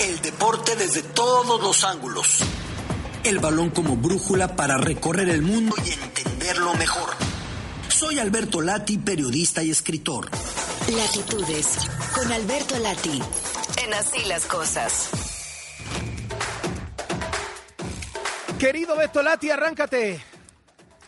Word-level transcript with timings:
El 0.00 0.22
deporte 0.22 0.76
desde 0.76 1.02
todos 1.02 1.60
los 1.60 1.84
ángulos. 1.84 2.38
El 3.22 3.38
balón 3.38 3.68
como 3.68 3.96
brújula 3.96 4.56
para 4.56 4.78
recorrer 4.78 5.28
el 5.28 5.42
mundo 5.42 5.76
y 5.84 5.92
entenderlo 5.92 6.72
mejor. 6.76 7.10
Soy 7.88 8.18
Alberto 8.18 8.62
Lati, 8.62 8.96
periodista 8.96 9.62
y 9.62 9.70
escritor. 9.70 10.30
Latitudes, 10.90 11.66
con 12.14 12.32
Alberto 12.32 12.78
Lati, 12.78 13.20
en 13.84 13.92
Así 13.92 14.24
las 14.24 14.46
Cosas. 14.46 15.10
Querido 18.58 18.96
Beto 18.96 19.22
Lati, 19.22 19.50
arráncate. 19.50 20.24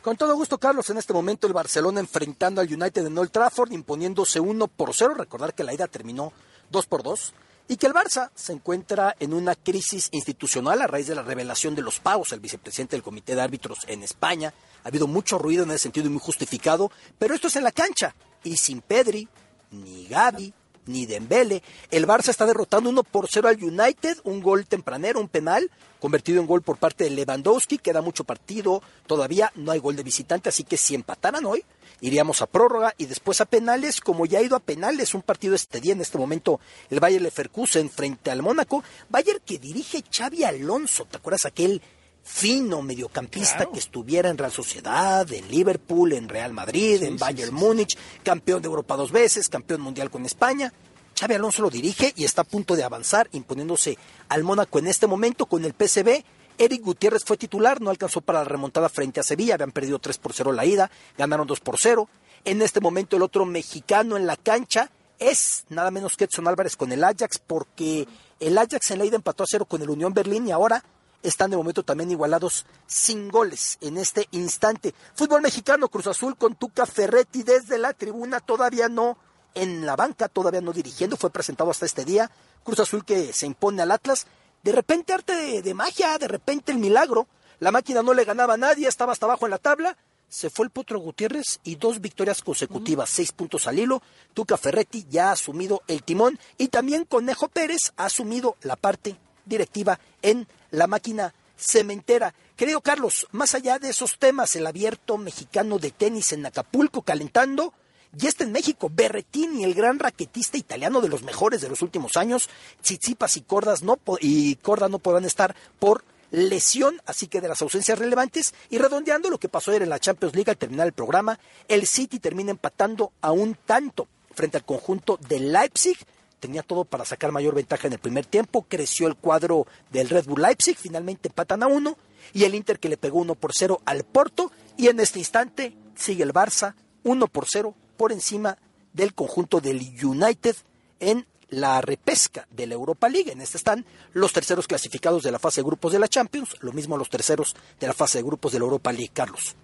Con 0.03 0.19
todo 0.19 0.35
gusto, 0.35 0.59
Carlos. 0.59 0.91
En 0.91 0.99
este 0.99 1.15
momento 1.15 1.47
el 1.47 1.55
Barcelona 1.55 2.01
enfrentando 2.01 2.61
al 2.61 2.71
United 2.71 3.07
en 3.07 3.17
Old 3.17 3.31
Trafford, 3.31 3.73
imponiéndose 3.73 4.39
1 4.39 4.69
por 4.69 4.95
0. 4.95 5.15
Recordar 5.15 5.55
que 5.55 5.65
la 5.65 5.73
ida 5.73 5.87
terminó 5.87 6.35
2 6.71 6.85
por 6.85 7.03
2 7.03 7.33
y 7.69 7.77
que 7.77 7.87
el 7.87 7.95
Barça 7.95 8.31
se 8.35 8.53
encuentra 8.53 9.17
en 9.19 9.33
una 9.33 9.55
crisis 9.55 10.09
institucional 10.13 10.83
a 10.83 10.87
raíz 10.87 11.07
de 11.07 11.15
la 11.15 11.23
revelación 11.23 11.75
de 11.75 11.83
los 11.83 12.01
pagos 12.01 12.33
al 12.33 12.41
vicepresidente 12.41 12.97
del 12.97 13.03
Comité 13.03 13.35
de 13.35 13.41
Árbitros 13.41 13.81
en 13.87 14.03
España. 14.03 14.53
Ha 14.85 14.89
habido 14.89 15.07
mucho 15.07 15.39
ruido 15.39 15.65
en 15.65 15.71
ese 15.71 15.85
sentido 15.85 16.07
y 16.07 16.11
muy 16.11 16.21
justificado, 16.21 16.91
pero 17.19 17.35
esto 17.35 17.49
es 17.49 17.57
en 17.57 17.65
la 17.65 17.73
cancha 17.73 18.15
y 18.45 18.57
sin 18.57 18.81
Pedri, 18.81 19.29
ni 19.71 20.07
Gaby, 20.07 20.53
ni 20.87 21.07
Dembele. 21.07 21.63
El 21.91 22.07
Barça 22.07 22.29
está 22.31 22.47
derrotando 22.47 22.91
1 22.91 23.03
por 23.05 23.29
0 23.31 23.49
al 23.49 23.63
United, 23.63 24.19
un 24.25 24.41
gol 24.41 24.67
tempranero, 24.67 25.21
un 25.21 25.29
penal, 25.29 25.71
convertido 26.01 26.41
en 26.41 26.47
gol 26.47 26.63
por 26.63 26.79
parte 26.79 27.05
de 27.05 27.11
Lewandowski, 27.11 27.79
queda 27.79 28.03
mucho 28.03 28.25
partido, 28.25 28.83
todavía 29.07 29.53
no 29.55 29.73
hay 29.73 29.79
gol 29.79 29.97
de 29.97 30.03
visitante, 30.03 30.49
así 30.49 30.65
que 30.65 30.77
si 30.77 30.95
empataran 30.95 31.45
hoy, 31.45 31.65
iríamos 32.01 32.43
a 32.43 32.47
prórroga 32.47 32.95
y 32.99 33.07
después 33.07 33.41
a 33.41 33.45
penales, 33.45 34.01
como 34.01 34.27
ya 34.27 34.41
ha 34.41 34.43
ido 34.43 34.57
a 34.57 34.61
penales 34.61 35.15
un 35.15 35.23
partido 35.23 35.55
este 35.55 35.81
día, 35.81 35.93
en 35.93 36.01
este 36.01 36.19
momento 36.19 36.59
el 36.91 37.01
Bayer 37.01 37.23
Leverkusen 37.23 37.89
frente 37.89 38.31
al 38.31 38.43
Mónaco, 38.43 38.83
Bayer 39.09 39.41
que 39.41 39.59
dirige 39.59 40.03
Xavi 40.11 40.45
Alonso, 40.45 41.05
¿te 41.05 41.19
acuerdas 41.19 41.45
aquel 41.45 41.81
fino 42.23 42.83
mediocampista 42.83 43.67
que 43.67 43.79
estuviera 43.79 44.29
en 44.31 44.39
Real 44.39 44.53
Sociedad, 44.53 45.31
en 45.33 45.49
Liverpool, 45.49 46.13
en 46.13 46.29
Real 46.29 46.53
Madrid, 46.53 47.03
en 47.03 47.17
Bayern 47.17 47.55
Múnich, 47.55 47.97
campeón 48.23 48.63
de 48.63 48.69
Europa 48.69 48.97
dos 48.97 49.11
veces, 49.11 49.49
campeón 49.49 49.81
mundial 49.81 50.11
con 50.11 50.25
España? 50.25 50.73
Xavi 51.19 51.35
Alonso 51.35 51.63
lo 51.63 51.71
dirige 51.71 52.13
y 52.17 52.25
está 52.25 52.43
a 52.43 52.45
punto 52.45 52.75
de 52.75 52.85
avanzar, 52.85 53.29
imponiéndose 53.33 53.99
al 54.29 54.45
Mónaco 54.45 54.79
en 54.79 54.87
este 54.87 55.07
momento 55.07 55.47
con 55.47 55.65
el 55.65 55.73
PSV. 55.73 56.25
Eric 56.59 56.83
Gutiérrez 56.83 57.25
fue 57.25 57.37
titular, 57.37 57.81
no 57.81 57.91
alcanzó 57.91 58.21
para 58.21 58.41
la 58.41 58.45
remontada 58.45 58.89
frente 58.89 59.21
a 59.21 59.23
Sevilla, 59.23 59.55
habían 59.55 59.73
perdido 59.73 59.99
3 59.99 60.19
por 60.19 60.33
0 60.33 60.53
la 60.53 60.65
ida, 60.65 60.91
ganaron 61.17 61.47
2 61.47 61.61
por 61.61 61.77
0. 61.81 62.09
En 62.45 62.63
este 62.63 62.81
momento 62.81 63.17
el 63.17 63.23
otro 63.23 63.45
mexicano 63.47 64.17
en 64.17 64.27
la 64.27 64.37
cancha 64.37 64.91
es 65.19 65.65
nada 65.69 65.91
menos 65.91 66.17
que 66.17 66.25
Edson 66.25 66.49
Álvarez 66.49 66.77
con 66.77 66.93
el 66.93 67.05
Ajax, 67.05 67.39
porque 67.39 68.09
el 68.41 68.59
Ajax 68.59 68.91
en 68.91 68.99
la 68.99 69.05
ida 69.05 69.17
empató 69.17 69.45
a 69.45 69.47
0 69.49 69.67
con 69.67 69.83
el 69.83 69.91
Unión 69.91 70.13
Berlín 70.13 70.49
y 70.49 70.51
ahora 70.51 70.85
están 71.23 71.51
de 71.51 71.57
momento 71.57 71.83
también 71.83 72.11
igualados 72.11 72.67
sin 72.87 73.29
goles 73.29 73.79
en 73.81 73.99
este 73.99 74.29
instante. 74.33 74.95
Fútbol 75.15 75.43
mexicano, 75.43 75.89
Cruz 75.89 76.07
Azul 76.07 76.37
con 76.37 76.57
Tuca 76.57 76.87
Ferretti 76.87 77.43
desde 77.43 77.79
la 77.79 77.93
tribuna, 77.93 78.41
todavía 78.41 78.89
no 78.89 79.17
en 79.55 79.87
la 79.87 79.97
banca, 79.97 80.29
todavía 80.29 80.61
no 80.61 80.73
dirigiendo, 80.73 81.17
fue 81.17 81.31
presentado 81.31 81.71
hasta 81.71 81.87
este 81.87 82.05
día. 82.05 82.31
Cruz 82.65 82.81
Azul 82.81 83.05
que 83.05 83.33
se 83.33 83.47
impone 83.47 83.83
al 83.83 83.91
Atlas. 83.91 84.27
De 84.63 84.73
repente 84.73 85.13
arte 85.13 85.63
de, 85.63 85.75
magia, 85.75 86.19
de 86.19 86.29
repente 86.29 86.73
el 86.73 86.79
milagro. 86.79 87.27
La 87.59 87.71
máquina 87.71 88.03
no 88.03 88.15
le 88.15 88.25
ganaba 88.25 88.55
a 88.55 88.59
nadie, 88.59 88.89
estaba 88.89 89.13
hasta 89.13 89.27
abajo 89.27 89.47
en 89.47 89.51
la 89.51 89.59
tabla. 89.59 89.97
Se 90.29 90.49
fue 90.49 90.65
el 90.65 90.71
Potro 90.71 90.99
Gutiérrez 90.99 91.61
y 91.63 91.77
dos 91.77 92.01
victorias 92.01 92.41
consecutivas, 92.41 93.11
seis 93.11 93.33
puntos 93.33 93.67
al 93.67 93.79
hilo. 93.79 94.03
Tuca 94.33 94.57
Ferretti 94.57 95.07
ya 95.11 95.29
ha 95.29 95.33
asumido 95.33 95.83
el 95.89 96.03
timón 96.03 96.39
y 96.57 96.69
también 96.69 97.05
Conejo 97.05 97.49
Pérez 97.49 97.93
ha 97.97 98.07
asumido 98.07 98.57
la 98.63 98.77
parte 98.77 99.19
directiva 99.45 99.99
en 100.23 100.47
la 100.71 100.87
máquina 100.87 101.35
cementera. 101.57 102.35
Querido 102.57 102.81
Carlos, 102.81 103.27
más 103.33 103.55
allá 103.55 103.79
de 103.79 103.91
esos 103.91 104.19
temas, 104.19 104.55
el 104.57 104.67
abierto 104.67 105.19
mexicano 105.19 105.79
de 105.79 105.91
tenis 105.91 106.33
en 106.33 106.47
Acapulco 106.47 107.03
calentando, 107.03 107.73
y 108.19 108.27
está 108.27 108.45
en 108.45 108.53
México, 108.53 108.91
Berretini, 108.93 109.65
el 109.65 109.75
gran 109.75 109.99
raquetista 109.99 110.59
italiano 110.59 111.01
de 111.01 111.09
los 111.09 111.23
mejores 111.23 111.63
de 111.63 111.71
los 111.71 111.81
últimos 111.81 112.17
años. 112.19 112.51
Tsitsipas 112.83 113.39
y 113.39 113.41
Cordas 113.41 113.83
no 113.83 113.99
y 114.21 114.57
Corda 114.57 114.91
no 114.91 114.99
podrán 114.99 115.25
estar 115.25 115.57
por 115.79 116.05
lesión, 116.31 117.01
así 117.07 117.27
que 117.27 117.41
de 117.41 117.49
las 117.49 117.63
ausencias 117.63 117.99
relevantes. 117.99 118.55
Y 118.69 118.77
redondeando 118.77 119.31
lo 119.31 119.39
que 119.39 119.49
pasó 119.49 119.71
ayer 119.71 119.85
en 119.85 119.89
la 119.89 119.99
Champions 119.99 120.35
League 120.35 120.51
al 120.51 120.59
terminar 120.59 120.87
el 120.87 120.93
programa, 120.93 121.39
el 121.69 121.87
City 121.87 122.19
termina 122.19 122.51
empatando 122.51 123.13
a 123.23 123.33
un 123.33 123.55
tanto 123.55 124.09
frente 124.35 124.59
al 124.59 124.65
conjunto 124.65 125.19
de 125.29 125.41
Leipzig. 125.41 125.97
Tenía 126.43 126.65
todo 126.65 126.85
para 126.85 127.05
sacar 127.05 127.31
mayor 127.31 127.55
ventaja 127.55 127.87
en 127.87 127.93
el 127.93 128.01
primer 128.01 128.27
tiempo. 128.27 128.67
Creció 128.69 129.07
el 129.07 129.15
cuadro 129.15 129.65
del 129.93 130.09
Red 130.09 130.25
Bull 130.25 130.43
Leipzig. 130.43 130.77
Finalmente 130.77 131.29
empatan 131.29 131.63
a 131.63 131.69
uno. 131.69 131.97
Y 132.33 132.43
el 132.43 132.57
Inter 132.57 132.81
que 132.81 132.89
le 132.89 132.97
pegó 132.97 133.21
uno 133.21 133.37
por 133.37 133.53
cero 133.57 133.81
al 133.85 134.03
Porto. 134.03 134.51
Y 134.77 134.89
en 134.89 134.99
este 134.99 135.21
instante 135.21 135.73
sigue 135.95 136.25
el 136.25 136.33
Barça 136.33 136.75
uno 137.05 137.29
por 137.29 137.47
cero 137.49 137.77
por 137.97 138.11
encima 138.11 138.59
del 138.93 139.15
conjunto 139.15 139.61
del 139.61 139.79
United 140.03 140.57
en 140.99 141.29
la 141.49 141.81
repesca 141.81 142.49
de 142.51 142.67
la 142.67 142.75
Europa 142.75 143.09
League. 143.09 143.31
En 143.31 143.41
este 143.41 143.57
están 143.57 143.87
los 144.13 144.33
terceros 144.33 144.67
clasificados 144.67 145.23
de 145.23 145.31
la 145.31 145.39
fase 145.39 145.61
de 145.61 145.67
grupos 145.67 145.93
de 145.93 146.01
la 146.01 146.09
Champions, 146.09 146.57
lo 146.59 146.73
mismo 146.73 146.97
los 146.97 147.09
terceros 147.09 147.55
de 147.79 147.87
la 147.87 147.93
fase 147.93 148.19
de 148.19 148.25
grupos 148.25 148.51
de 148.51 148.59
la 148.59 148.65
Europa 148.65 148.91
League, 148.91 149.13
Carlos. 149.15 149.55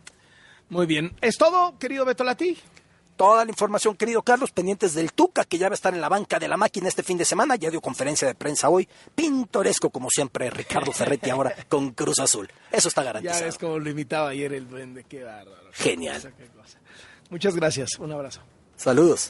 Muy 0.68 0.86
bien. 0.86 1.16
¿Es 1.22 1.38
todo, 1.38 1.76
querido 1.76 2.04
Beto 2.04 2.22
Lati? 2.22 2.56
Toda 3.18 3.44
la 3.44 3.50
información, 3.50 3.96
querido 3.96 4.22
Carlos, 4.22 4.52
pendientes 4.52 4.94
del 4.94 5.12
Tuca, 5.12 5.44
que 5.44 5.58
ya 5.58 5.68
va 5.68 5.72
a 5.72 5.74
estar 5.74 5.92
en 5.92 6.00
la 6.00 6.08
banca 6.08 6.38
de 6.38 6.46
la 6.46 6.56
máquina 6.56 6.86
este 6.86 7.02
fin 7.02 7.18
de 7.18 7.24
semana. 7.24 7.56
Ya 7.56 7.68
dio 7.68 7.80
conferencia 7.80 8.28
de 8.28 8.36
prensa 8.36 8.68
hoy. 8.68 8.88
Pintoresco, 9.12 9.90
como 9.90 10.08
siempre, 10.08 10.48
Ricardo 10.50 10.92
Ferretti 10.92 11.28
ahora 11.28 11.52
con 11.68 11.90
Cruz 11.90 12.20
Azul. 12.20 12.48
Eso 12.70 12.86
está 12.86 13.02
garantizado. 13.02 13.40
Ya 13.40 13.46
ves 13.46 13.58
como 13.58 13.80
lo 13.80 13.90
imitaba 13.90 14.28
ayer 14.28 14.52
el 14.52 14.68
duende. 14.68 15.02
Qué 15.02 15.24
bárbaro. 15.24 15.68
Genial. 15.72 16.32
Muchas 17.28 17.56
gracias. 17.56 17.98
Un 17.98 18.12
abrazo. 18.12 18.40
Saludos. 18.76 19.26